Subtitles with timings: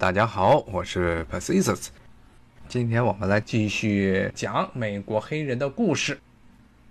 [0.00, 1.88] 大家好，我是 Pacisus。
[2.68, 6.20] 今天我们来继续讲美国黑人的故事。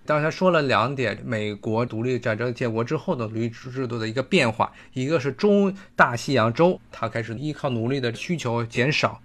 [0.04, 9.18] 刚才说了两点，美国独立战争建国之后的奴隶制度的一个变化，一个是中大西洋州，它开始依靠奴隶的需求减少；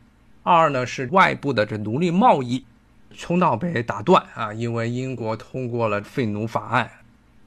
[0.44, 2.64] 二呢是外部的这奴隶贸易
[3.20, 6.90] 通道被打断啊，因为英国通过了废奴法案。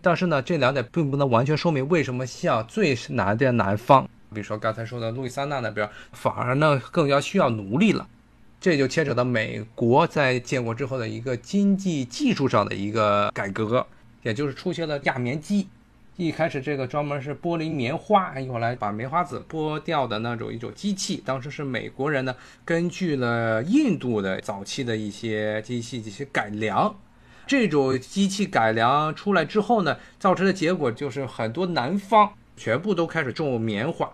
[0.03, 4.07] 但是呢，这两点并不能完全说明为什么像最南的南方。
[4.35, 8.07] 比如说刚才说的路易斯安那那边，反而呢更加需要奴隶了，
[8.61, 13.87] 这就牵扯到美国在建国之后的一个经济技术上的一个改革，
[14.23, 15.69] 也就是出现了轧棉机。
[16.17, 22.35] 一开始这个专门是剥离棉花，用来把棉花籽剥掉的那种一种机器，当时是美国人呢
[22.65, 26.97] 根据了印度的早期的一些机器进行改良，
[27.47, 32.33] 这种机器改良出来之后呢，造成的结果就是很多南方。
[32.57, 34.11] 全部都开始种棉花，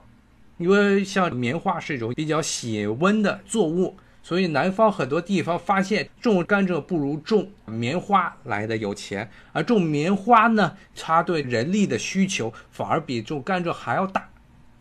[0.59, 14.29] 因为像棉花是一种比较喜温的作物，所以南方很多地方发现种甘蔗不如种棉花来的有钱，而种棉花呢，它对人力的需求反而比种甘蔗还要大，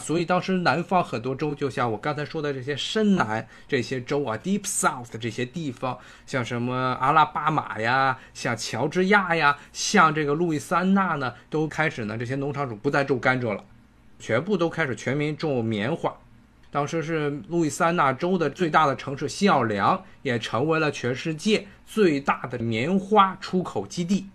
[0.02, 13.64] 所以当时南方很多州，就像我刚才说的这些深南这些州啊，Deep South 这些地方，像什么阿拉巴马呀，像乔治亚呀，像这个路易斯安那呢，都开始呢，这些农场主不再种甘蔗了。
[14.20, 16.16] 全部都开始全民种棉花，
[16.70, 24.28] 当时是路易斯安那州的最大的城市西奥良，也成为了全世界最大的棉花出口基地。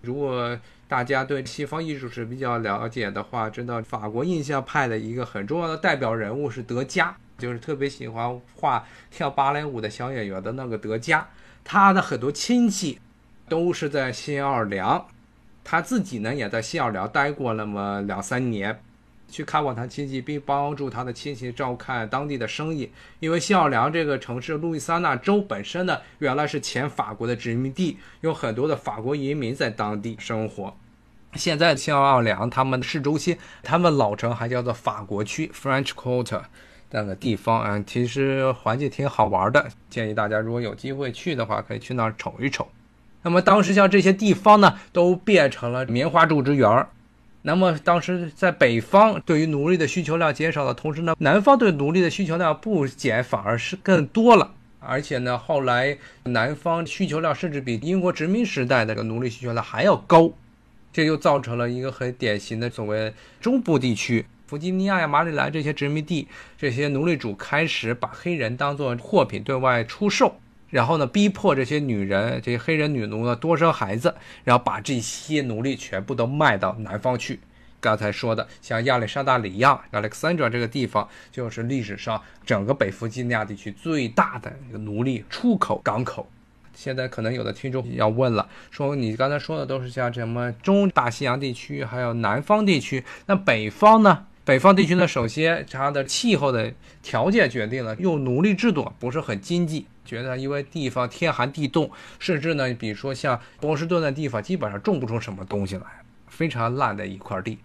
[0.00, 11.26] 如果大家对西方艺术史比较了解的话，知道法国印象派的一个很重要的代表人物是德加，就是特别喜欢画跳芭蕾舞的小演员的那个德加。
[11.64, 13.00] 他的很多亲戚
[13.48, 15.06] 都是在新奥尔良，
[15.64, 18.78] 他自己呢也在新奥尔良待过那么两三年。
[19.28, 22.90] 去看望他亲戚，并帮助他的亲戚照看当地的生意。
[23.20, 30.76] 因为新奥尔良这个城市，路易斯安那州本身呢，原来是前法国的殖民地，有很多的法国移民在当地生活。
[31.34, 36.42] 现在新奥尔良他们的市中心，他们老城还叫做法国区 （French Quarter）
[36.90, 39.68] 那个地方啊，其实环境挺好玩的。
[39.90, 42.68] 建议大家如果有机会去的话，可以去那儿瞅一瞅。
[43.22, 46.88] 那么当时像这些地方呢，都变成了棉花种植园儿。
[47.46, 54.50] 那么当时在北方，对于奴隶的需求量减少的同时呢，南方对奴隶的需求量不减，反而是更多了。
[54.80, 60.32] 而且呢，后来南方需求量甚至比英国殖民时代的这个奴隶需求量还要高，
[60.90, 63.12] 这就造成了一个很典型的所谓
[63.42, 66.26] 中部地区，弗吉尼亚呀、马里兰这些殖民地，
[66.56, 70.34] 这些奴隶主开始把黑人当作货品对外出售。
[70.74, 74.12] 然后呢，逼迫这些女人，这些黑人女奴呢多生孩子，
[74.42, 77.38] 然后把这些奴隶全部都卖到南方去。
[77.78, 86.28] 刚才说的，像亚历山大里亚 （Alexandra） 这个地方，就是历史上整个北弗吉尼亚地区最大的一个奴隶出口港口。
[86.74, 94.26] 现在可能有的听众要问了，说你刚才说的都是像什么中大西洋地区，还有南方地区，那北方呢？
[94.44, 99.86] 北方地区呢，首先它的气候的条件决定了用奴隶制度不是很经济。
[100.04, 105.84] 觉得因为地方天寒地冻，甚至呢，比如说像波士顿的地方，基本上种不出什么东西来，
[106.28, 107.58] 非常烂的一块地。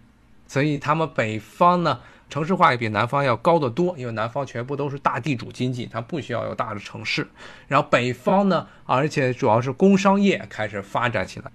[0.46, 7.28] 所以他们北方呢，城市化也比南方要高得多，因为南方全部都是大地主经济，它不需要有大的城市。
[7.68, 11.50] 然后北方呢，而且主要是工商业开始发展起来。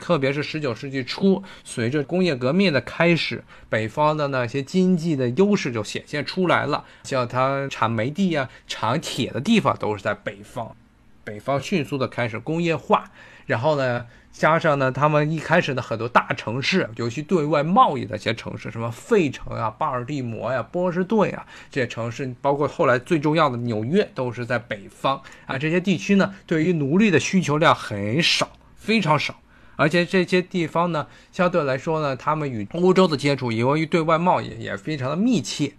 [0.00, 6.84] 特别是十九世纪初，随着工业革命的开始，北方的那些经济的优势就显现出来了。
[7.04, 10.74] 像它产煤地呀、产铁的地方都是在北方，
[11.22, 13.04] 北方迅速的开始工业化。
[13.46, 25.58] 然后呢，加上呢，他们一开始的很多大城市，尤其对外贸易的一些城市，什么费城啊、巴尔的摩呀、波士顿呀这些城市，包括后来最重要的纽约，都是在北方啊。
[25.58, 29.34] 这些地区呢，对于奴隶的需求量很少，非常少。
[29.80, 35.72] 而且这些地方呢，相对来说呢，他们与欧洲的接触，由于对外贸易也非常的密切。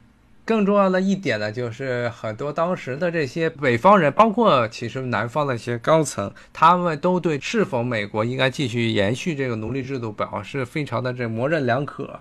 [0.43, 12.19] 更重要的一点呢，就是很多当时的这些北方人，包括其实南方的一些高层，他们都对是否美国应该继续延续这个奴隶制度表示非常的这模棱两可。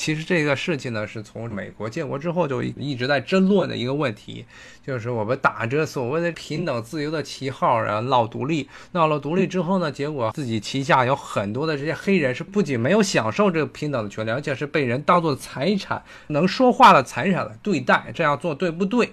[0.00, 4.46] 其实这个事情呢，是从美国建国之后就一直在争论的一个问题，
[4.82, 19.12] 就是我们打着所谓的平等自由的旗号，然后闹独立，闹了独立之后呢，结果自己旗下有很多的这些黑人是不仅没有享受这个平等的权利，而且是被人当做财产、能说话的财产来对待，这样做对不对？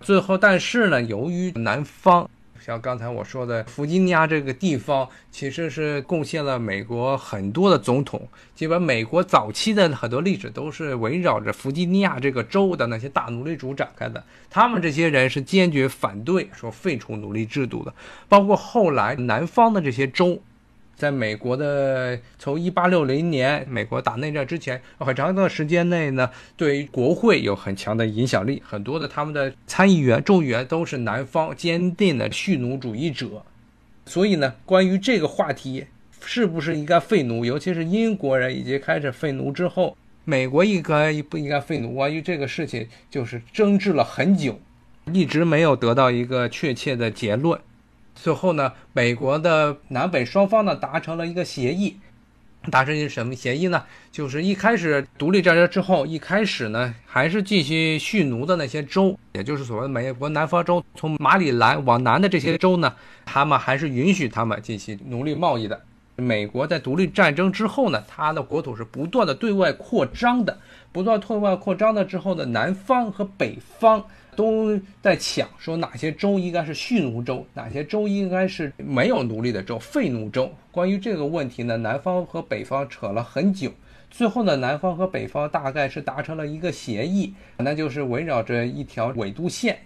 [0.00, 2.30] 最后，但是呢，由于南方
[2.60, 8.28] 像刚才我说的弗吉尼亚这个地方，其实是贡献了美国很多的总统。
[8.54, 14.22] 基本美国早期的很多历史都是围绕着弗吉尼亚这个州的那些大奴隶主展开的。
[14.50, 17.92] 他们这些人是坚决反对说废除奴隶制度的，
[18.28, 20.40] 包括后来南方的这些州。
[21.00, 28.62] 在美国的从一八六零年美国打内战之前，很长一段时间内呢，对于国会有很强的影响力。
[28.62, 33.42] 很多的他们的参议员、众议员都是南方坚定的蓄奴主义者。
[34.04, 35.86] 所以呢，关于这个话题
[36.20, 41.94] 是不是应该废奴，尤其是英国人已经开始废奴之后，美国应该不应该废奴？
[41.94, 44.60] 关于这个事情，就是争执了很久，
[45.14, 47.58] 一直没有得到一个确切的结论。
[48.22, 51.96] 最后呢，美国的南北双方呢达成了一个协议，
[52.70, 53.82] 达成一个什么协议呢？
[54.12, 62.94] 就是一开始独立战争之后，一开始呢还是继续蓄奴的那些州，也就是所谓的美国南方州，从马里兰往南的这些州呢，
[63.24, 65.80] 他们还是允许他们进行奴隶贸易的。
[66.16, 70.58] 美国在独立战争之后呢，它的国土是不断的对外扩张的，
[70.92, 74.04] 不断对外扩张的之后呢，南方和北方。
[74.40, 80.50] 都在抢说哪些州应该是蓄奴州，哪些州应该是没有奴隶的州，废奴州。
[80.70, 83.70] 关于这个问题呢，南方和北方扯了很久，
[84.10, 89.78] 最后呢，南方和北方大概是达成了一个协议，那就是围绕着一条纬度线，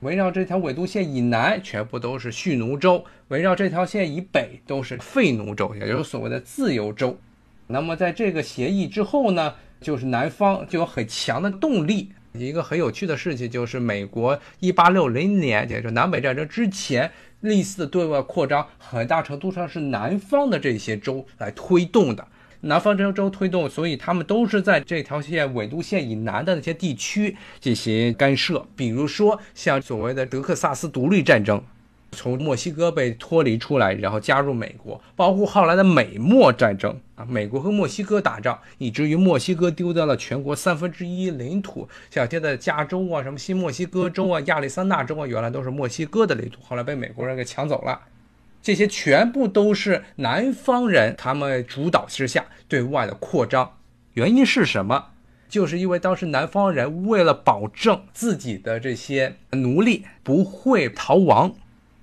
[0.00, 7.18] 围绕这条纬度线以南全部都是蓄奴州，围绕这条线以北都是废奴州，也就是所谓的自由州。
[7.66, 12.10] 那么在这个协议之后呢，就是南方就有很强的动力。
[12.32, 17.10] 一个很有趣的事情就是，美国一八六零年，也就是南北战争之前，
[17.40, 22.24] 类似的对外扩张，很大程度上是南方的这些州来推动的。
[22.60, 31.60] 南方这些州推动，所以他们都是在这条线纬度线以南的那些地区进行干涉，比如说像所谓的德克萨斯独立战争。
[32.12, 48.00] 从墨西哥被脱离出来，然后加入美国，包括后来的美墨战争啊，美国和墨西哥打仗，以至于墨西哥丢掉了全国三分之一领土，像现在加州啊，什么新墨西哥州啊、亚利桑那州啊，原来都是墨西哥的领土，后来被美国人给抢走了。
[48.62, 53.76] 这些全部都是南方人他们主导之下对外的扩张，
[54.14, 55.06] 原因是什么？
[55.48, 61.54] 就是因为当时南方人为了保证自己的这些奴隶不会逃亡。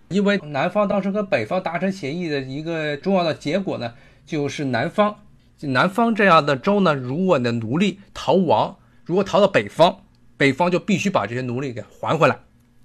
[0.10, 3.94] 因为南方当时和北方达成协议的一个重要的结果呢，
[4.26, 5.16] 就是南方，
[5.62, 10.04] 南方这样的州呢，如果你的奴隶逃亡，如果逃到北方，
[10.38, 12.40] 北方就必须把这些奴隶给还回来。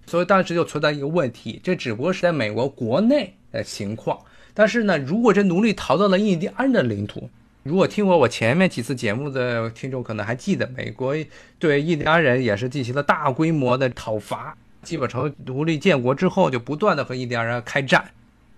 [0.05, 4.19] 所以当时就存在一个问题，这只不过是在美国国内的情况。
[4.53, 7.31] 但是呢，如果这奴隶逃到了印第安人的领土，
[7.63, 11.15] 如果听过我前面几次节目的听众可能还记得，美国
[11.61, 14.57] 对印第安人也是进行了大规模的讨伐。
[14.83, 18.11] 基本成独立建国之后，就不断的和印第安人开战。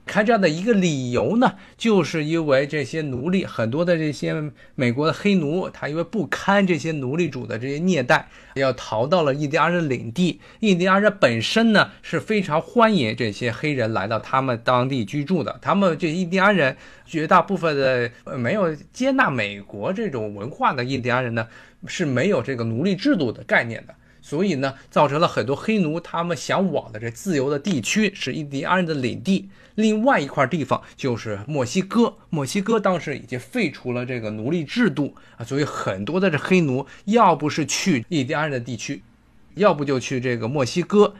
[0.06, 10.38] 开战的一个理由呢，就是因为这些奴隶，很多的这些美国的黑奴，他因为不堪这些奴隶主的这些虐待，要逃到了印第安人领地。
[10.60, 15.58] 印第安人本身呢是非常欢迎这些黑人来到他们当地居住的。
[15.62, 16.76] 他们这印第安人
[17.06, 21.48] 绝大部分的没有接纳美国这种文化的印第安人呢，
[21.86, 23.94] 是没有这个奴隶制度的概念的。
[24.26, 29.50] 所以呢，造成了很多黑奴他们向往的这自由的地区是印第安人的领地。
[29.74, 39.02] 另外一块地方就是墨西哥，墨西哥当时已经废除了这个奴隶制度啊，所以很多的这黑奴要不是去印第安人的地区，
[39.56, 41.14] 要不就去这个墨西哥。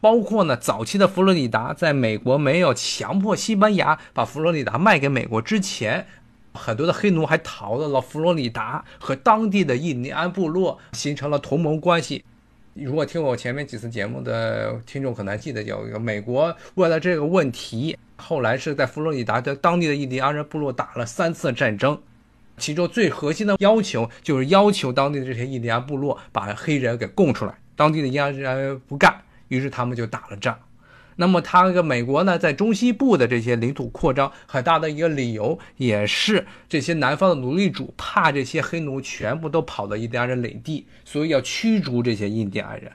[0.00, 6.08] 包括呢，早期的佛罗里达，在美国没有强迫西班牙把佛罗里达卖给美国之前，
[6.54, 12.24] 很多的黑奴还逃到了佛罗里达，和当地的印第安部落形成了同盟关系。
[12.74, 22.00] 如果听我前面几次节目的听众可能记得，有一个美国为了这个问题，后来是在佛罗里达的当地的印第安人部落打了三次战争，
[22.56, 30.58] 其中最核心的要求就是要求当地的这些印第安部落把黑人给供出来，当地的印第安人不干，于是他们就打了仗。
[31.22, 42.90] 那么，他这个美国呢，在中西部的这些领土扩张，很大的一个理由也是这些南方的奴隶主怕这些黑奴全部都跑到印第安人领地，所以要驱逐这些印第安人，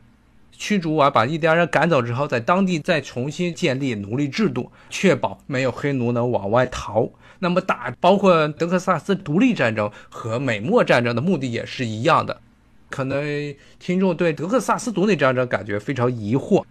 [0.51, 7.09] 驱逐完把印第安人赶走之后，在当地再重新建立奴隶制度，确保没有黑奴能往外逃。
[7.39, 12.41] 那么，打包括德克萨斯独立战争和美墨战争的目的也是一样的。
[12.89, 16.65] 可能听众对德克萨斯独立战争感觉非常疑惑。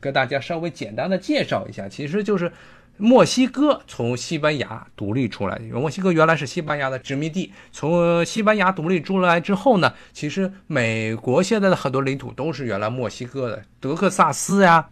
[0.00, 2.50] 跟大家稍微简单的介绍一下，其实就是
[2.96, 5.58] 墨西哥从西班牙独立出来。
[5.72, 14.88] 墨西哥原来是西班牙的殖民地，从西班牙独立出来之后呢，其实美国现在的很多领土都是原来墨西哥的，德克萨斯呀，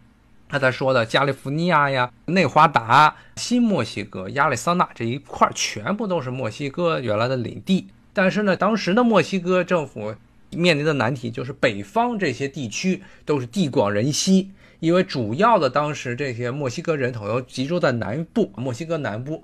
[0.47, 7.87] 他在说的加利福尼亚呀、内华达、新墨西哥、亚利桑那这一块，全部都是墨西哥原来的领地。
[8.11, 10.15] 但是呢，当时的墨西哥政府
[10.49, 19.43] 面临的难题就是北方这些地区都是地广人稀，因为主要的当时这些墨西哥人口都集中在南部，墨西哥南部。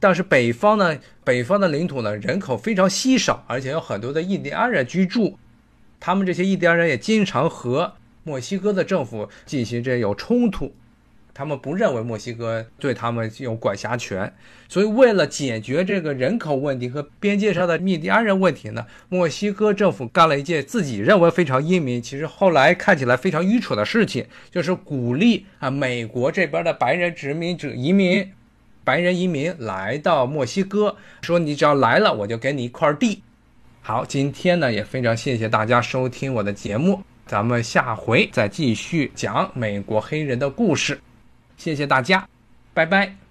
[0.00, 5.38] 但是北方呢，北方的领土呢人口非常稀少，而且有很多的印第安人居住，
[6.00, 7.94] 他们这些印第安人也经常和。
[8.24, 10.72] 墨西哥的政府进行这有冲突，
[11.34, 14.32] 他们不认为墨西哥对他们有管辖权，
[14.68, 28.30] 所以为了解决这个人口问题和边界上的印第安人问题呢，墨西哥政府干了一件自己认为非常英明，其实后来看起来非常愚蠢的事情，就是鼓励啊美国这边的白人殖民者移民，
[28.84, 33.22] 白人移民来到墨西哥，说你只要来了，我就给你一块地。
[33.80, 37.02] 好，今天呢也非常谢谢大家收听我的节目。
[37.26, 41.00] 咱们下回再继续讲美国黑人的故事，
[41.62, 42.26] 谢谢大家，
[42.74, 43.21] 拜拜。